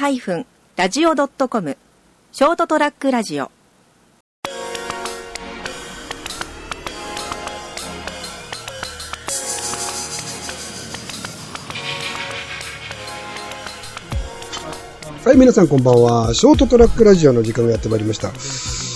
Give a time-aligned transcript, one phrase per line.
[0.00, 1.76] ST-radio.com
[2.32, 3.50] ショートトラックラジオ
[15.22, 16.32] はい、皆さんこんばんは。
[16.32, 18.89] ショートトラックラジオの時間がやってまいりました。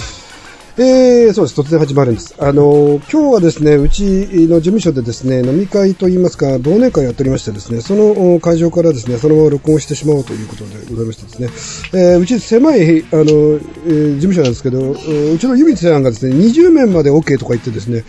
[0.76, 1.60] えー、そうです。
[1.60, 2.34] 突然始まるんです。
[2.36, 4.02] あのー今日はですね、うち
[4.48, 14.96] の事務所でですね、飲み会といいますか、忘年会をやっておりましてですね、その会場からですね、そのまま録音してしまおうということでございましてですね、えーうち狭い、あの、えー事務所なんですけど、う
[15.38, 18.02] ちのゆみつさんがですね、20面まで OK とか言ってですね、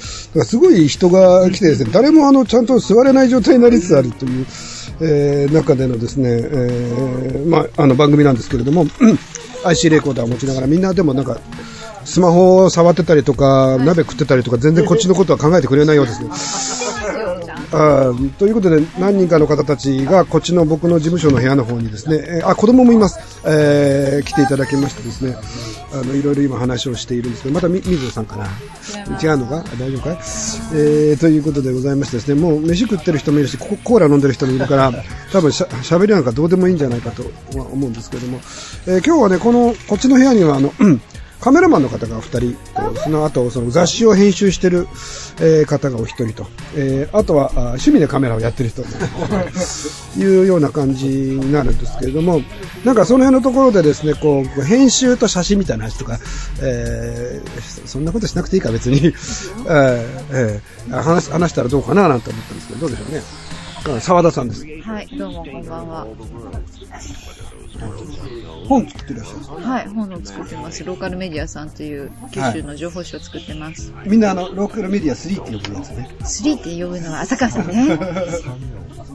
[0.44, 4.46] すごい人が来てですね、誰もあの、ちゃんと座れない状態になりつつあるという、
[5.02, 8.88] えー中でのですね、えーまあ、あの番組なんですけれども、
[9.66, 11.40] IC レコーダーを持ちながらみんなでもなんか、
[12.06, 16.30] スマホを触ってたりとか、鍋食ってたりとか、全然こっちのことは考えてくれないようですね。
[17.72, 23.20] あーということで、何人かの方たちが、こっちの僕の事務所の部屋の方にですね、えーあ、子供もいます。
[23.46, 25.36] えー来ていただきましてですね、
[25.92, 28.46] あの、いろいろ今話をしているんですけど、またみ、水野さんかな。
[29.22, 29.58] 違うのか？
[29.58, 30.12] あ大丈夫か？
[30.14, 30.18] い
[30.74, 34.94] えー、ということでございましてですね、もう飯食ってる人もいるし、ココーラ飲んでる人もいるから、
[35.34, 37.24] 多分しゃ喋りなんかどうでもいいんじゃないかと
[37.58, 38.40] は思うんですけれども、
[38.88, 41.02] えー今日はね、この、こっちの部屋には、あの、うん
[41.46, 44.88] カメラマンの方がお二人と、その後、その雑誌を編集してる、
[45.40, 48.88] えー方がお一人と、えーあとはあ趣味でカメラをやってる人と
[50.20, 52.42] いうような感じになるんですけれども、
[52.84, 56.18] なんかその辺のところでですね、こう、編集と写真みたいな話とか、
[56.64, 59.14] えーそそんなことしなくていいか別に、 えー
[60.32, 63.22] えー話話したらどうかななんて思ったんですけど、どうでしょうね。
[63.94, 64.66] うん沢田さんです。
[64.82, 66.08] はい、どうもこんばんは。
[68.68, 69.56] 本作ってらっしゃるんですか？
[69.56, 70.84] はい、本を作ってます。
[70.84, 73.94] ローカルメディアさんという九州の情報誌を作ってます。
[74.06, 76.10] みんなあの、ローカルメディア3って呼ぶやつね。
[76.22, 77.98] 3って呼ぶのは浅川さんね。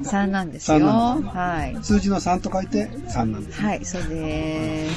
[0.04, 0.78] 3なんですよ。
[0.86, 1.76] はい。
[1.82, 3.60] 数字の3と書いて3なんです。
[3.60, 4.94] はい、そうです。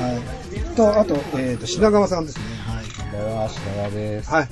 [0.00, 0.20] はい。
[0.76, 2.44] と、あと、えっ、と、品川さんですね。
[2.66, 2.84] はい。
[3.14, 4.30] こんばんは、品川です。
[4.30, 4.48] はい。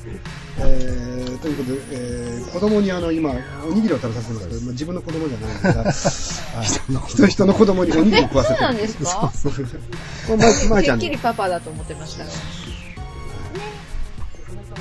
[0.58, 3.32] えー、ということで、えー、子供にあの、今、
[3.66, 6.42] おにぎりを食べさせてますけど、まあ、自分の子供じゃないんです
[6.92, 8.60] が、 人人の子供におにぎりを食わせてる。
[8.60, 9.32] そうなんですか？
[9.34, 9.66] そうそう
[10.28, 12.24] これ、まい、まいちゃんっきりパパだと思ってました。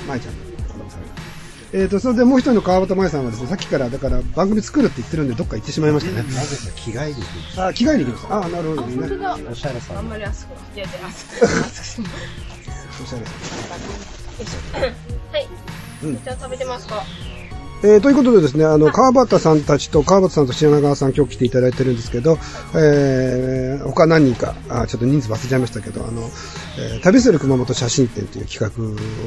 [0.06, 1.00] まいちゃんの子供さん。
[1.74, 6.18] えーと、それでもう一人の川端舞さんはですね、さっきから、だから番組作るって言ってるんで、どっか行ってしまいましたね。
[6.18, 7.22] なぜか着替えに行
[7.56, 7.66] く。
[7.66, 8.36] あ、着替えに行きました。
[8.44, 9.42] あ、なるほどね。
[9.50, 10.14] お しゃれさんの。
[13.02, 13.24] おしゃれ
[16.22, 17.02] じゃあ食べてますか
[17.84, 22.38] えーということでですね、あの、川端さんたちと、川端さんと品川さん今日来ていただいてるんですけど、
[22.76, 26.30] えー、他何人か、あ、ちょっと人数忘れちゃいましたけど、あの、
[26.78, 28.72] えー旅する熊本写真展という企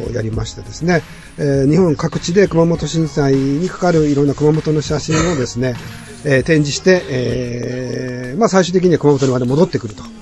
[0.06, 1.02] 画をやりましてですね、
[1.38, 5.76] えー日本各地で熊本震災にかかるいろんな熊本の写真をですね、
[6.24, 10.15] えー展示して、えーまあ最終的には熊本にまで戻ってくると。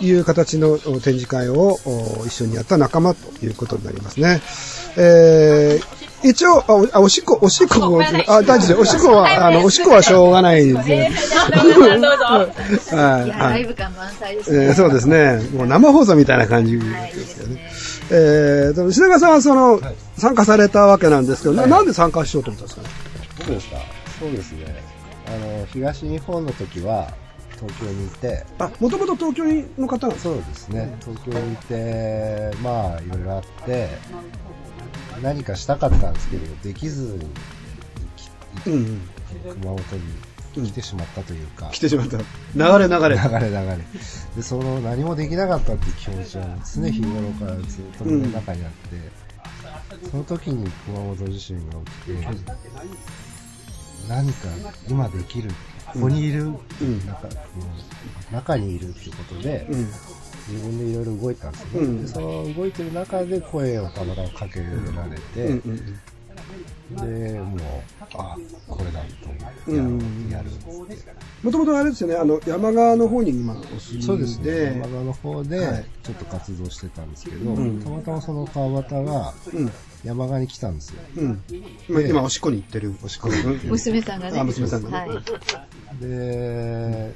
[0.00, 4.40] いう形のお展示会をお一緒にやった仲間ということになりますね。
[4.96, 8.74] えー、一応、あおしっこ、おしっこも、あ、大丈夫です。
[8.74, 11.12] おしっこは、あの、おしっこはしょうがないですね。
[11.52, 12.96] どうぞ。
[12.96, 14.66] はいライブ感満載ですね。
[14.66, 15.40] えーそうですね。
[15.54, 16.84] もう生放送みたいな感じで
[17.24, 17.70] すよね。
[18.10, 19.80] えーと、品川さんはその、
[20.16, 22.88] 参加されたわけなんですけど、ななんで参加しようと思ったんですかね？
[23.38, 23.76] 僕ですか？
[24.18, 24.82] そうですね。
[25.26, 25.30] あ
[25.60, 27.08] の、東日本の時は、
[27.58, 29.44] 東京にいて、あ、もともと東京
[29.80, 30.96] の方そうですね。
[31.00, 33.88] 東京にいて、まあ、いろいろあって、
[35.22, 37.30] 何かしたかったんですけど、できずに、
[38.66, 39.54] うんうん。
[39.54, 39.78] 熊本
[40.56, 42.16] に来てしまったというか、来てしまった。
[42.18, 42.24] 流
[42.54, 43.16] れ流れ。
[43.16, 43.78] 流れ流れ。
[44.36, 46.44] で、その何もできなかったっていう気持ちは
[46.74, 51.74] 常日頃からずっと胸の中にあって、その時に熊本地震が
[52.06, 52.28] 起きて、
[54.08, 54.48] 何か
[54.88, 55.50] 今できる、
[55.92, 56.54] ここにいる、ん
[57.06, 57.28] 中
[58.32, 59.88] 中にいるっていうことで、うん。
[60.48, 64.66] 自分でいろいろ動いたんですよね、うんでその動いてる中で声をたまたまかけら
[65.04, 65.98] れて、うんうん
[66.90, 67.58] で、もう、
[68.14, 68.36] あ、
[68.66, 70.50] これだと思ってやんやる。
[71.42, 74.02] もともとあれですよね、あの、山側の方に今お住。
[74.02, 74.78] そうですね。
[74.78, 79.72] 山田の方ではい、ちょっと活動してたんですけど、うんたまたまその川端がうん。
[80.04, 81.00] 山側に来たんですよ。
[81.16, 81.42] うん。
[81.88, 82.94] 今、今おしっこに行ってる。
[83.02, 83.70] おしっこに行ってる。
[83.70, 84.40] 娘さんがね。
[84.40, 85.20] あ娘さんがねは
[86.00, 86.00] い。
[86.00, 87.14] で、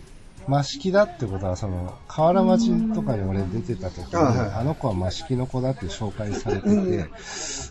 [0.49, 7.09] 増木だってことは、その、河原町とかに俺出てた時に、あはいあの子は増木の子だって紹介されてて、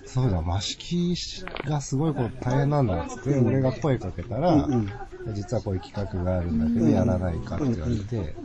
[0.06, 1.16] そうだ、増木
[1.66, 4.92] がすごいこう大変なんだって、俺が声かけたら、うん
[5.34, 8.36] 実はこういう企画があるんだけど、やらないかって言われて、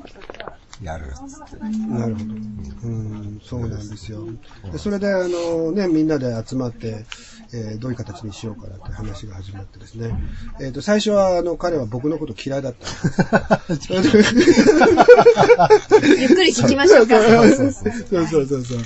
[0.83, 1.65] やるっつって。
[1.65, 2.35] なるほど。
[2.35, 4.27] うん、そうなんですよ。
[4.71, 7.05] でそれで、あのね、みんなで集まって、
[7.53, 10.15] えーどういう形にしようかなって話が始まってですね。
[10.61, 12.87] えっ、と、最初は、あの、彼は僕のこと嫌いだった。
[13.73, 13.83] ゆっ
[16.29, 17.23] くり聞きましょうか。
[17.23, 17.73] そうそう
[18.27, 18.79] そうそうそう。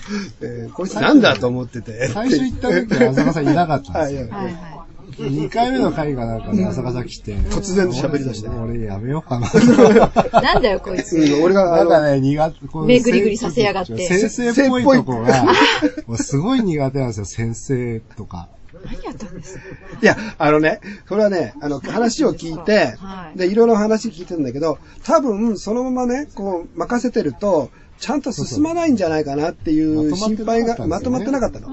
[0.42, 2.08] えーこいつなんだと思ってて。
[2.08, 4.28] 最初行った時は浅香さんいなかったんですよ。
[4.30, 4.79] はいはいは
[5.28, 7.34] 2回目の回がなんかね、浅香さん来て。
[7.36, 9.46] 突然喋り出して俺俺やめようかな。
[9.46, 9.50] い。
[10.42, 11.16] なんだよ、こいつ。
[11.16, 15.44] うん、俺が、なんかね、苦手、こう目ぐりぐりさせやがって先生っぽいとこが、
[16.06, 18.48] もうすごい苦手なんですよ、先生とか。
[18.84, 19.62] 何やったんですか？
[20.00, 31.68] いや、あのね、それはね、あの、話を聞いて、はいで、いろいろ話聞いてるんだけど、多分、そのままね、こう、任せてると、ちゃんと進まないんじゃないかなっていう心配が、ままとまっっててなかったの。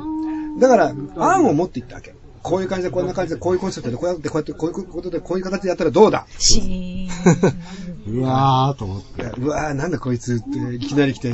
[0.60, 2.14] だから、案を持っていったわけ。
[2.48, 6.26] こういう感じで、こんな感じで、こういうコンセプトで、こうやって、こうやって、こういうことで、こういう形でやったらどうだ？
[6.40, 7.10] シーン。
[8.08, 9.24] うわーと思って。
[9.38, 11.30] うわーなんだこいつって、いきなり来て、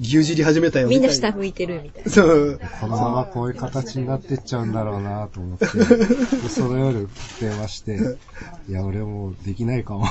[0.00, 0.88] 牛耳り始めたよ。
[0.88, 2.10] みんなみたい下向いてるみたいな。
[2.10, 2.58] そう。
[2.80, 7.06] このままこういう形になってっちゃうんだろうなと思って、 でその夜
[7.38, 7.98] 電話して、
[8.66, 10.06] いや、俺もうできないかも。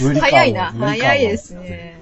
[0.00, 0.72] 無理かも早いな。
[0.72, 2.01] 早いですね。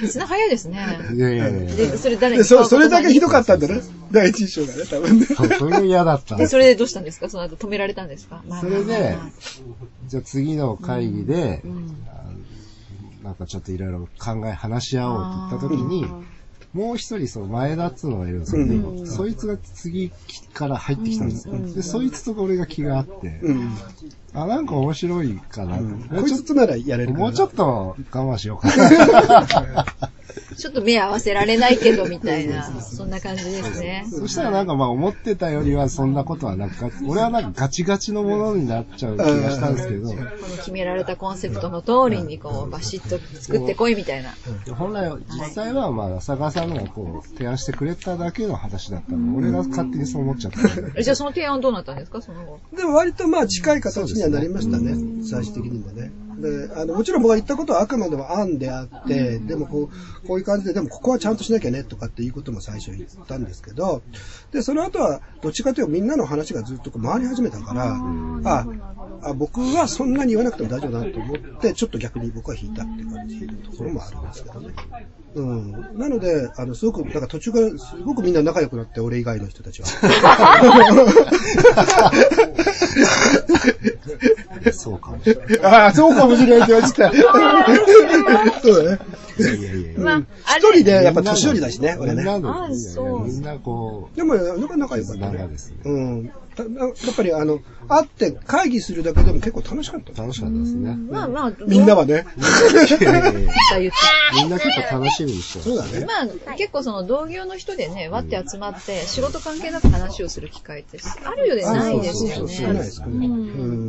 [0.00, 0.98] 絆早いですね。
[1.14, 3.80] いやいやいやで、それ誰でそ、にそれだけひどかったんだね。
[4.10, 5.26] 第一印象がね、多分ね。
[5.26, 6.34] そうそれが嫌だった。
[6.36, 7.28] んで、それでどうしたんですか？
[7.28, 8.42] その後止められたんですか？
[8.46, 9.30] まあそれでまあまあ、
[10.06, 11.96] じゃあ次の会議で、うん。
[12.08, 16.06] あなんかちょっといろいろ考え、話し合おうって言った時に、
[16.76, 19.06] もう一人その前田っつうのがいるんですけど、うん。
[19.06, 20.12] そいつが次
[20.52, 21.54] から入ってきたんですよ。
[21.74, 23.78] で、そいつと俺が気があって、うん。
[24.34, 25.78] あ、なんか面白いかな。
[25.78, 25.82] こ
[26.16, 29.86] いうちょっつとならやれるもうちょっと我慢しようかな。
[30.56, 34.06] ちょっと目合わせられないけど、みたいな、そんな感じですね。
[34.10, 44.30] そしたらなんかまあ思ってたよりはそんなことはなく、俺はなんかガチガチのものになっちゃう気がしたんですけど、この決められたコンセプトの通りに、こう、バシッと作ってこいみたいな。
[44.74, 49.40] 本来、実際はまあ、浅川さんのがこう、提案してくれただけの話だったの。
[49.40, 51.02] で、俺が勝手にそう思っちゃった。
[51.02, 52.22] じゃあその提案どうなったんですか？
[52.22, 52.60] その後。
[52.76, 56.10] でも割とまあ近い形にはなりましたね、最終的にもね。
[56.40, 64.02] で、あの、もちろん僕が言ったことはあくまでも案であって、でもこう、こういう感じで、でもここはちゃんとしなきゃねとかっていうことも最初言ったんですけど、
[64.52, 67.96] で、その後はどっちかというとみんなの話がずっとこう回り始めたから、
[68.44, 68.66] あ、
[69.22, 74.74] あ僕はそんなに言わなくても大丈夫だなと思って、ちょっと逆に僕は引いたっていう感じのところもあるんですけどね。
[75.36, 75.70] うん。
[75.98, 79.88] なので、あの、すごく、なんか途中からすごくみんな仲良くなって、俺以外の人たちは。
[84.72, 85.60] そうかもしれない。
[85.62, 86.96] ああ、そうかもしれないって言われて
[88.52, 88.60] た。
[88.60, 89.00] そうだね。
[89.38, 90.00] いやいやいや。
[90.00, 92.24] まあ、あ一人でれ、やっぱ年寄りだしね、俺ね。
[92.28, 95.32] あそうみんなこでも、なかなか良かったね。
[95.32, 96.32] 絆がですねうん。
[96.56, 96.68] たや
[97.12, 100.16] っぱり、あの、会って会議するだけでも結構楽しかったう、。
[100.16, 100.96] 楽しかったですね。
[101.10, 102.26] まあまあ、みんなはね。
[104.34, 106.06] みんな結構楽しみにしてまそうだね。
[106.06, 113.28] まあ、結構その同業の人でね、割って集まって、仕事関係なく話をする機会ってあるようでないですよそうそうそう少ない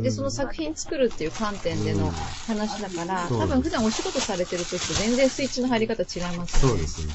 [0.02, 2.10] でその作品作るっていう観点での
[2.46, 6.74] 話だから、多分普段お仕事されてる時と全然スイッチの入り方違いますよね。
[6.74, 7.12] そうですね。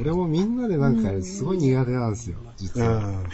[0.00, 2.96] 俺もみんなでなんかすごい苦手なんですよ、実は。
[2.98, 3.24] うん。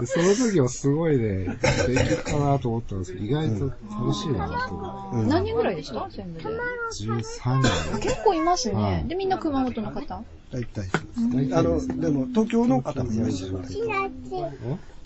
[0.00, 5.30] でその時はすごいね、素敵かなと思ったんですけど、意外と楽しいなと思って。
[5.30, 6.08] 何人ぐらいでした？
[6.10, 6.44] 全部で。
[6.44, 7.62] 13
[7.92, 7.98] 人。
[8.00, 9.02] 結構いますはね。
[9.06, 10.22] いで、みんな熊本の方？
[10.52, 10.88] 大体。
[11.32, 13.54] 大体あの、ですねでも、東京の方もいらっしゃる。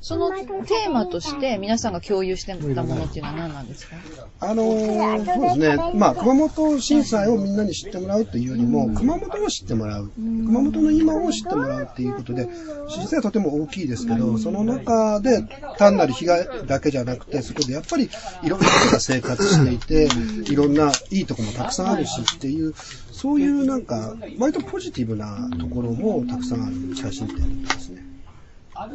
[0.07, 3.97] そのテーマとして皆さんが共有してたものっていうのは何なんですか？
[4.39, 5.77] あのーそうですね。
[5.95, 10.13] まあ、熊本震災をみんなに知ってもらうというよりも、熊本を知ってもらう。
[10.15, 12.47] 熊本の今を知ってもらうっていうことで、
[12.95, 15.43] 実際はとても大きいですけど、その中で
[15.79, 18.11] 単なる被害だけじゃなくて、そこでやっぱり
[18.43, 20.07] いろんな人が生活していて、
[20.53, 22.75] いろんないいとこもたくさんあるしっていう、
[23.15, 28.14] そういうなんか、割とポジティブなところもたくさんある写真展ですね。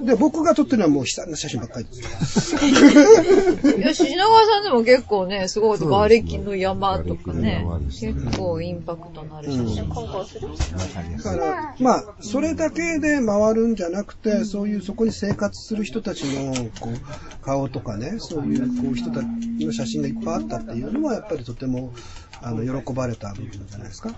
[0.04, 2.56] で、僕が撮ってるのはもう悲惨な写真ばっかりです。
[2.56, 9.90] いや、品川さんでも結構ね、すごい、瓦礫の山とかねね結構インパクトのある写真。
[9.90, 11.32] わかりやすい。
[11.32, 19.26] だから、まあ、それだけで回るんじゃなくて、そういうそこに生活する人たちの、こう、顔とかね、そういう、こう、人たち
[19.66, 21.94] の写真がいっぱいあったっていうのは、やっぱりとても、
[22.42, 24.10] あの、喜ばれた部分じゃないですか。
[24.10, 24.16] うん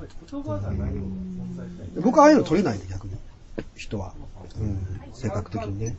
[2.01, 3.13] 僕はああいうの撮れないんで、逆に。
[3.75, 4.13] 人は。
[4.60, 5.96] うん、性格的にね。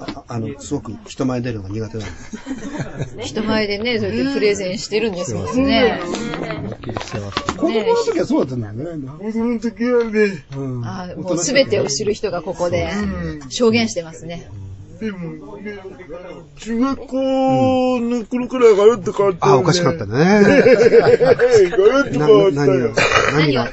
[0.00, 3.24] ああの、すごく人前に出るのが苦手なんで。
[3.24, 6.00] 人前でね、そうやってプレゼンしてるんですもんね。
[7.56, 9.08] 子供の時はそうだったんだよね。
[9.18, 10.44] 子供の時はね。
[10.56, 12.90] うんあもうすべてを知る人がここで
[13.48, 14.50] 証言してますね。
[15.00, 15.78] でも、ね、
[16.56, 19.52] 中学校の頃からガラッと変わった、ね。
[19.52, 20.12] あ、おかしかったね。
[20.12, 20.44] ガラ
[22.04, 22.94] ッとな変わったよ
[23.32, 23.64] 何が。
[23.64, 23.72] 何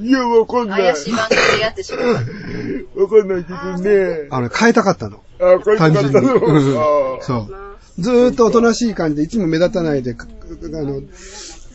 [0.00, 0.82] いや、わかんない。
[0.82, 3.00] 怪しい番組でやってしまった。
[3.00, 4.28] わかんないけどね。
[4.30, 5.22] あの、変えたかったの。
[5.40, 6.12] あ、これ単純に。
[6.12, 7.68] うんあそう。
[7.98, 11.02] ずーっとおとなしい感じで、いつも目立たないで、かあの、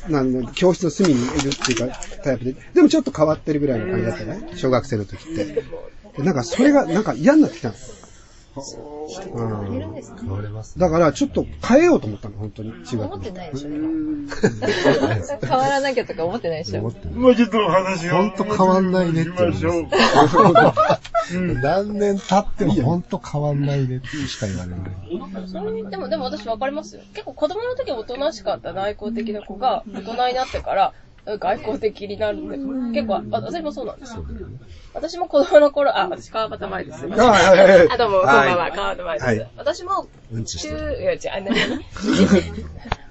[0.09, 2.55] なんの教室の隅にいるっていうか、タイプで。
[2.73, 4.51] でもちょっと変わってるぐらいの感じだったね。
[4.55, 5.45] 小学生の時って。
[5.45, 5.63] で
[6.23, 7.75] なんか、それが、なんか嫌になってきたの。
[8.55, 8.93] うん
[9.23, 10.77] 変われます。
[10.77, 12.71] だから、ちょっと変えようと思ったの、本当に。
[12.85, 13.35] 中学思っての。
[13.37, 14.29] ないでしょ、でも
[15.41, 16.79] 変わらなきゃとか思ってないでしょ。
[16.79, 18.11] 思ってるもうちょっと話を。
[18.13, 19.87] ほんと変わんないねってしましょう。
[21.61, 24.79] 何年経ってもほんと変わんないねってしか言われない。
[25.47, 27.01] そういうでも、でも私分かりますよ。
[27.13, 30.93] 結構子供の時おとなしかった内向的な子が、大人になってから、
[31.25, 32.57] 外交的になるんで、
[32.93, 34.25] 結構、あ私もそうなんですよ。
[34.93, 37.05] 私も子供の頃、あ、私川端前です。
[37.05, 39.25] はいはいはいはいあ、どうも、こんばんは、川端前です。
[39.25, 40.07] はい私も、
[40.45, 41.01] 中、る。
[41.01, 41.59] いや、違う、あ、な に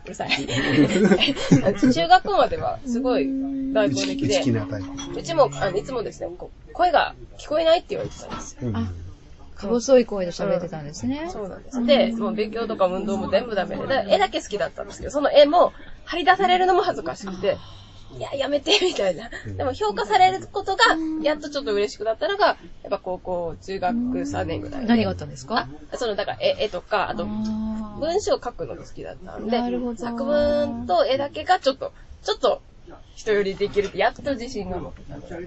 [0.04, 0.30] うるさい。
[1.92, 3.30] 中学校までは、すごい、
[3.72, 4.40] 大内向的で。
[5.16, 8.68] うちも、あの、いつもですね、こう声が聞こえないって言われてたんですよ。
[8.68, 9.12] うん
[9.54, 11.28] か細い声で喋ってたんですね。
[11.30, 11.84] そうなんです。
[11.86, 15.72] で、もう勉強とか運動も全部ダメで、だ絵だけ好きだったんですけど、その絵も
[16.04, 17.56] 張り出されるのも恥ずかしくて、
[18.16, 19.30] いや、やめて、みたいな。
[19.56, 20.82] でも評価されることが、
[21.22, 24.86] やっとちょっと嬉しくなったのが、やっぱ高校、中学3年ぐらいで。
[24.86, 25.68] 何があったんですか？
[25.92, 27.26] あその、だから絵、絵とか、あと、あ
[28.00, 29.58] 文章を書くのが好きだったんで
[29.96, 31.92] 作文と絵だけがちょっと、
[32.22, 32.62] ちょっと、
[33.14, 35.46] 人よりできるって、やっと自信が持ってたので。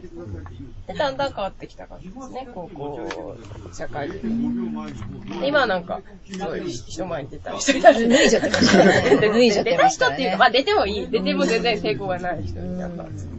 [0.88, 3.38] で、だんだん変わってきた感じですね、高校、
[3.74, 4.20] 社会人
[5.42, 6.02] で今はなんか、
[6.32, 8.08] すごい人前に出たりしてたり。
[8.08, 11.10] 脱いじゃってましたねで脱いじゃってましたね出た人っていうか、まあ出てもいい。
[11.10, 13.32] 出ても全然成功がない人になったんですよ。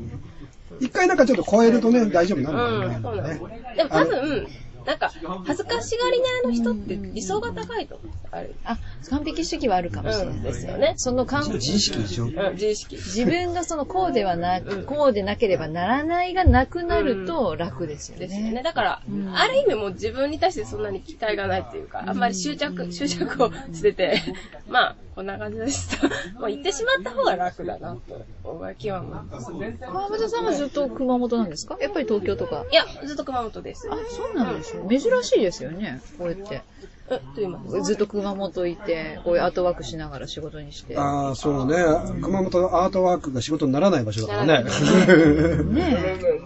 [0.80, 3.00] 一回なんかちょっと超えるとね、大丈夫になん、んだよね。
[3.02, 3.40] そうなんです。
[3.76, 4.46] でも多分、
[4.86, 5.10] なんか、
[5.44, 8.50] 恥ずかしがりなあの人って理想が高いと思うんですよあれ。
[8.64, 8.78] あ、
[9.10, 10.36] 完璧主義はあるかもしれない。
[10.36, 10.94] うん、ですよね。
[10.96, 12.26] その完自意識でしょ？
[12.26, 12.96] うん、自意識。
[12.96, 18.52] 自分がそのこうではなうんく、こうでなければならないがなくなると楽ですよですよね。
[18.52, 18.62] ね。
[18.62, 24.22] だから、うんある意味もう自分に対してそんなに期待がないっていうか、あんまり執着、執着をしてて、
[24.68, 26.06] まあ、こんな感じですと、
[26.40, 29.78] もう行ってしまった方が楽だなと、僕は気は思いますね。
[29.80, 31.76] 川端さんはずっと熊本なんですか？
[31.80, 32.64] やっぱり東京とか。
[32.70, 33.88] いや、ずっと熊本です。
[33.90, 34.75] あ、そうなんですよ。
[34.88, 36.00] 珍しいですよね。
[36.18, 36.62] こうやって。
[37.08, 37.82] え、と言います？
[37.82, 40.96] ずっと熊本いて、こういうアートワークしながら仕事にして。
[40.98, 41.76] ああ、そうね。
[42.20, 44.64] 熊本のアートワークが仕事にならない場所だからね。
[44.64, 45.96] ね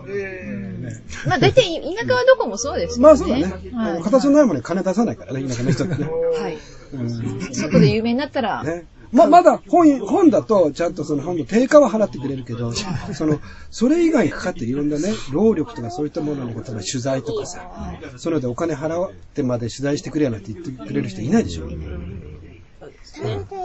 [0.08, 1.02] え。
[1.26, 3.02] まあ大体田舎はどこもそうですね。
[3.02, 3.44] まあそうだね。
[3.74, 4.02] はい。
[4.02, 6.08] 形のないものに金出さないからね、田舎の人ってね。
[6.10, 6.58] はい。
[6.92, 8.84] うん外で有名になったら、ね。
[9.12, 13.40] ま、まだ本、本だと、ちゃんとその本の定価は払ってくれるけど、その、
[13.70, 17.70] それ以外にかかっていろんなね、労力とかそういったもののことの取材とかさ、
[18.16, 21.68] そういうのでお金払ってまで取材してくれやなんて言ってくれる人いないでしょ。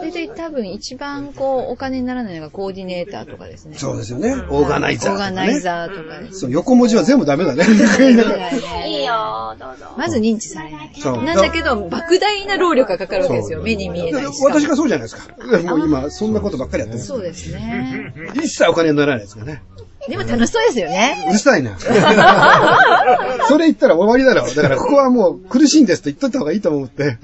[0.02, 3.78] 大体多分一番こうお金にならないのがコーディネーターとかですね。
[3.78, 4.34] そうですよね。
[4.50, 5.30] オーガナイザーオーガ。
[5.30, 6.40] ナイザーとかです。
[6.40, 7.64] そう、横文字は全部ダメだね。
[8.86, 9.86] いいよどうぞ。
[9.96, 10.90] まず認知されない。
[10.98, 13.62] そうなんだけど、莫大な労力がかかるわけですよ。
[13.62, 14.44] 目に見えないし。
[14.44, 15.34] 私がそうじゃないですか。
[15.62, 17.02] もう今、そんなことばっかりやってる。
[17.02, 18.12] そうですね。
[18.34, 19.62] 一切お金にならないですからね。
[20.08, 21.26] でも楽しそうですよね。
[21.28, 21.78] うるさいな。
[23.48, 24.48] それ言ったら終わりだろ。
[24.54, 27.18] だからここはもう苦しいんですと言っとった方がいいと思って。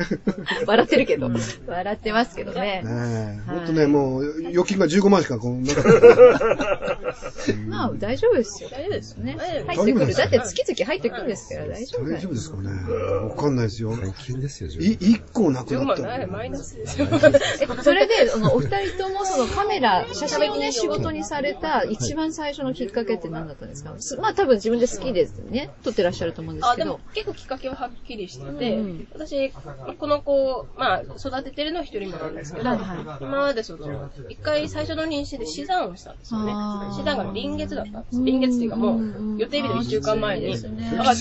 [0.67, 1.31] 笑ってるけど。
[1.67, 2.83] 笑ってますけどね。
[2.85, 3.51] ねえ。
[3.51, 6.99] ほんとね、もう、預金が15万しかこう、なかった。
[7.69, 8.69] まあ大丈夫ですよ。
[8.71, 9.37] 大丈夫ですよね。
[9.67, 10.15] 入ってくる。
[10.15, 12.71] だって月々入ってくるんですから大丈夫大丈夫ですかね。
[13.29, 13.97] わかんないですよ。
[13.97, 17.09] 最近ですよ、い、自一個なく10なった万ない、マイナスですよ。
[17.13, 18.15] えそれで、
[18.53, 23.95] お二人ともそのカメラ、写真をね、仕事にされた一番最初のきっかけって何だったんですか？
[23.99, 25.71] すまあ多分自分で好きですね。
[25.83, 27.01] 撮ってらっしゃると思うんですあ、けどでも。
[27.15, 29.51] 結構きっかけははっきりしてて、うん私、
[29.99, 36.53] この子、まあ、育ててるのは一人もなんですけど、はいは今までその、一回最初の妊娠で死産をしたんですよね。
[36.97, 38.23] 死産が臨月だったんです。
[38.23, 40.53] 臨月っていうかもう、予定日の一週間前に。
[40.55, 40.67] きつ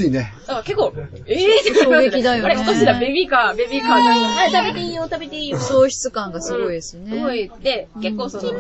[0.06, 0.34] いね。
[0.48, 0.94] だから結構、
[1.26, 5.60] ええー、って衝撃だよねあれ、お年だ、ベビーカー、ベビーカーなんか、はい、食べていいよ、食べていいよ。
[5.60, 7.12] 喪失感がすごいですね。
[7.12, 7.52] すごい。
[7.62, 8.60] で、結構その、君、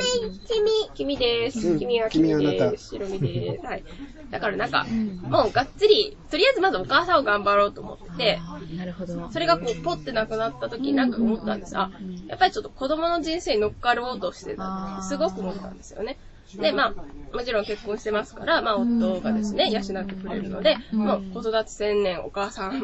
[0.95, 1.67] 君、君です。
[1.67, 2.80] うん君は君君はあなたです。
[2.81, 3.65] 白身です。
[3.65, 3.83] はい。
[4.31, 4.85] だからなんか、
[5.29, 9.31] もうがっつり、とりあえずまずお母さんを頑張ろうと思って、あーなるほど。
[9.31, 11.77] それがこう、ポッてなくなった時になんか思ったんです。
[11.77, 11.91] あ、
[12.27, 16.17] やっぱりちょっと子供の人生に乗っかろうとしてたって、すごく思ったんですよね。
[16.57, 16.93] で、まあ、
[17.35, 22.83] もちろん結婚してますから、まあ、夫がですね、養ってくれるので、もう子育て専念お母さんっ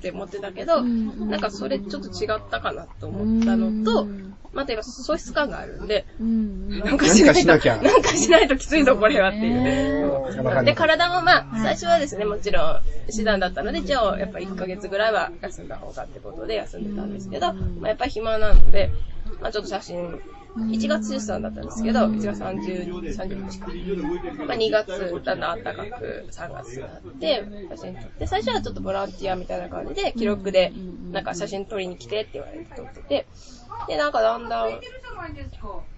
[0.00, 4.06] て思ってたけど、なんかそれちょっと違ったかなと思ったのと、
[4.56, 6.68] またやっぱ喪失感があるんで、うん。
[6.80, 7.76] なんかしないと、何かしなきゃ。
[7.76, 10.64] なんかしないときついぞ、これはっていう。
[10.64, 12.80] で、体もまあ、最初はですね、もちろん、
[13.14, 18.90] 手段だったので、一応、やっぱ1ヶ月ぐらいは休んだ方がってことで休んでたんですけど、まあ、やっぱり暇なので、
[19.40, 20.20] まあ、ちょっと写真、
[20.56, 23.66] 1月出産だったんですけど、1月30、30日か。
[24.46, 30.72] まあ、2月、だんだん暖かく、3月になって、写真撮って、最初はちょっとボランティアみたいな感じで、記録で、
[31.12, 33.26] なんか写真撮りに来てって言われて撮ってて、
[33.88, 34.76] で、なんかだんだん、ま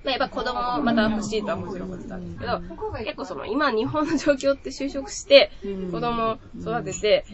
[0.06, 2.60] あ、やっぱ子供もまた欲しいとはもちろん思ってたんですけど、
[2.98, 5.50] 結構その今日本の状況って就職して、
[5.90, 7.24] 子供を育てて、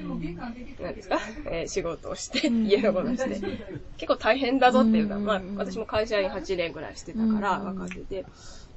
[0.80, 3.40] 何ですか、えー仕事をして、家のことをして、
[3.96, 8.26] 結構大変だぞっていうのは、まあ私も会社員8年ぐらいしてたから分かってて、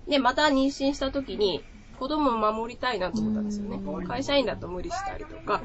[0.07, 1.63] で、また妊娠した時に
[1.99, 3.81] 子供を守りたいなと思ったんですよね。
[4.07, 5.61] 会社員だと無理したりとか、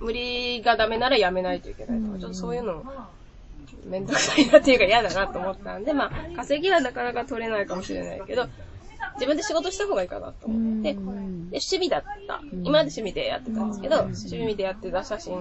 [0.00, 2.84] 無理がダメなら辞めないといけないとか、ちょっとそういうの
[3.84, 8.46] めんどくさいなっていうか嫌だなと思ったんで、まあ、稼ぎはなかなか取れないかもしれないけど、
[9.14, 12.40] 自分で仕事した方がいいかなと思って、で、趣味だった。
[12.50, 15.40] 今まで趣味でやってたんですけど、趣味でやってた写真、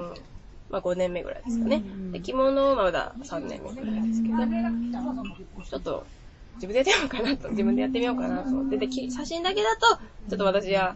[0.70, 1.84] まあ5年目ぐらいですかね。
[2.12, 4.38] で、着物はまだ3年目ぐらいですけど、
[5.70, 6.06] ちょっと、
[6.56, 9.98] 自分でやってみようかなと、自分でやってみようかなと思って、で、き写真だけだと、
[10.30, 10.96] ちょっと私は、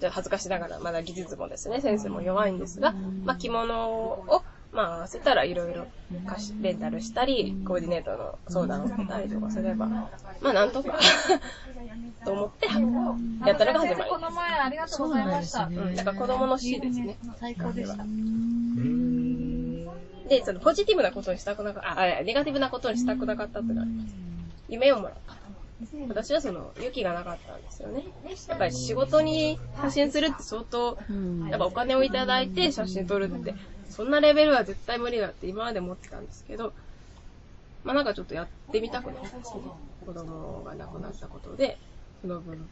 [0.00, 2.94] ちょっと恥ずかしながら、まだ技術もですね、先生も弱いんですが、
[3.24, 4.42] まあ着物を、
[4.78, 5.88] まあ合わせたらいろいろ
[6.24, 10.96] 貸し、レンタルしたり、コーディネートの相談を受けたりとかすれば、まあなんとか、
[12.24, 15.64] と思って、やったのが始まりこの前ありがとうございました。
[15.64, 17.18] うん、だから子供の死ですね。
[17.40, 18.04] 最高でした。
[20.28, 24.14] で、そのポジティブなことにしたくなかった、あ、あネガティブなことにしたくなかったってのがあります。
[24.68, 25.36] 夢をもらった。
[26.08, 28.04] 私はその、勇気がなかったんですよね。
[28.48, 30.98] やっぱり仕事に写真するって相当、
[31.50, 33.54] やっぱお金をいただいて写真撮るって、
[33.90, 36.72] そんなレベルは絶対無理だって今まで思ってたんですけど、
[37.84, 39.62] まあなんかちょっとやってみたくなったんですね。
[40.06, 41.78] 子供が亡くなったことで、
[42.22, 42.68] その分、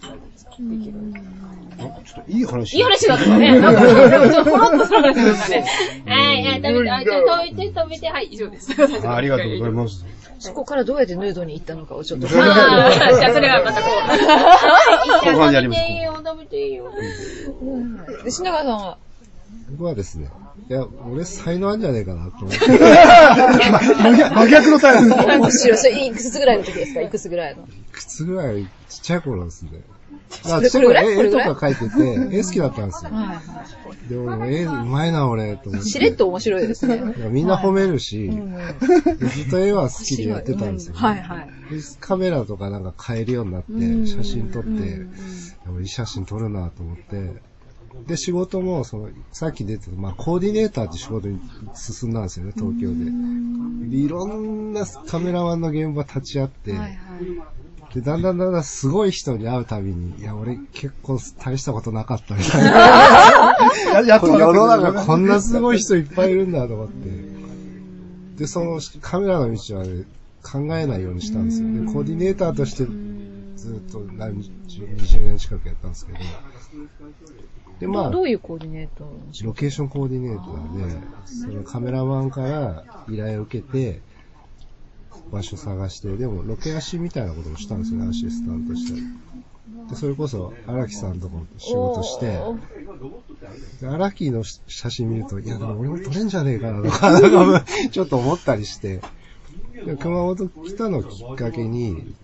[0.00, 2.74] なんできるんだなんかちょっといい話。
[2.76, 3.58] いい話だったね。
[3.58, 5.66] なんか、ちょっとポロッとする話だったね。
[6.06, 8.72] はい、はい、食べて、あ、じゃあ止めて、止めて、はい、以上です。
[9.06, 10.04] あありがとうございます。
[10.38, 12.26] そこからどうやってヌードに行ったのかをちょっと。
[12.30, 14.00] あーじゃあそれはまたこう。
[14.00, 16.92] はい、後半でやります食べていいよ、食べていいよ。
[18.24, 18.98] で、品川さんは、
[19.72, 20.28] 僕はですね、
[20.68, 22.58] いや、俺才能あるんじゃねえかなと思って。
[22.58, 25.14] 真 逆真逆のタイプ。
[25.38, 25.78] 面白い。
[25.78, 27.00] それいくつぐらいの時ですか？
[27.02, 27.62] いくつぐらいの。
[27.62, 29.70] いくつぐらい、ちっちゃい頃ですね。
[30.44, 31.26] まあ、ちっちゃい頃これぐらい？
[31.26, 33.10] 絵絵とか描いてて、絵好きだったんですよ。
[33.12, 33.42] はいは
[34.08, 35.84] でも、絵うまいな俺、と思っい。
[35.84, 35.90] て。
[35.90, 36.96] しれっと面白いですね。
[36.96, 38.56] いやみんな褒めるし、うん
[39.28, 41.48] ずっと絵は好きでやってたんですよ、はいはい。
[41.74, 44.96] でカメラとかなんか買えるようになって、写真撮って、いや
[45.72, 47.40] 俺いい写真撮るなと思って、
[48.06, 51.40] で、仕事も、その、さっき出てた、まあ、コーディネーターって仕事に
[51.74, 53.90] 進んだんですよね、東京で。
[53.90, 56.98] でいろんなカメラマンの現場立ち会って、はいはい。
[57.94, 64.02] で、だんだんだんだんすごい人に会うたびに、いや、俺結構大したことなかったみたいな。
[64.06, 67.08] やっと世の中こんなすごい人いっぱいいるんだと思って。
[68.38, 70.04] で、そのカメラの道は、ね、
[70.42, 71.68] 考えないようにしたんですよ。
[71.84, 72.86] で、コーディネーターとして
[73.56, 76.18] ずっと何十、20年近くやったんですけど。
[77.80, 79.10] で、まあど、ういうコーディネート
[79.42, 84.02] ロケーションコーディネーターで、そのカメラマンから依頼を受けて、
[85.32, 89.02] 場所探して、でもロケ足みたいなこともしたんですよね、アシスタントしたり。
[89.88, 92.38] で、それこそ荒木さんとかも仕事して、
[93.80, 99.00] で荒木の写真見ると、いや、でも俺も撮れんじゃねえかなとか、なんかちょっと思ったりして、
[99.86, 102.14] で熊本来たのをきっかけに、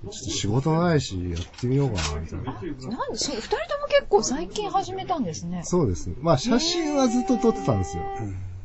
[0.00, 2.52] ちょっと仕事ないし、やってみようかな、みたいな。
[2.52, 5.62] なんで、そう二人とも結構最近始めたんですね。
[5.64, 6.14] そうですね。
[6.20, 8.04] まあ写真はずっと撮ってたんですよ。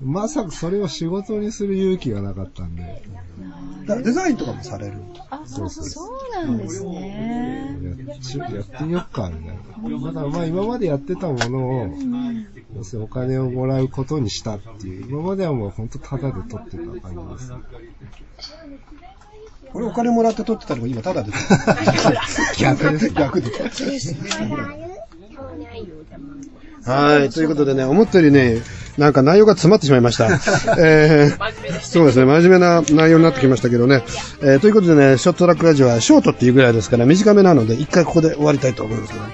[0.01, 3.03] まさかそれを仕事にする勇気がなかったんで、
[3.85, 5.01] だデザインとかもされる？
[5.29, 7.77] あ、そうそうそうなんですね。
[8.05, 10.11] やっちやってみよっか、みたいな。
[10.11, 11.95] ただまあ今までやってたものを、
[12.75, 17.57] 要するにお金をもらうことにしたっていう、今まではもう本当タダで撮ってた感じですね。
[19.73, 21.31] 俺お金もらって撮ってたのが今ただで。
[22.57, 23.09] 逆です。
[23.09, 23.51] 逆で。
[26.85, 27.29] はい。
[27.29, 28.61] ということでね、思ったよりね、
[28.97, 30.27] なんか内容が詰まってしまいました。
[30.77, 34.03] えー、そうですね、真面目な内容になってきましたけどね。
[34.41, 39.25] えー、ということでね、ショートトラックラジオはショートっていうぐらいですから、短めなので、一回ここで終わりたいと思いますけど、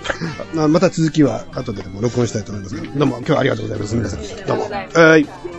[0.54, 3.96] まあまた続きは後ででも録音したいと思いますけど、どうも今日はありがとうございます。
[3.96, 4.48] 皆さん。
[4.48, 4.70] どうも。
[4.94, 5.59] はい。